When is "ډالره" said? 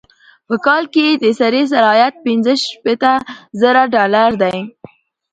3.93-4.23